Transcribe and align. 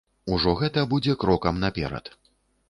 Ужо 0.37 0.53
гэта 0.61 0.85
будзе 0.93 1.15
крокам 1.25 1.61
наперад. 1.65 2.11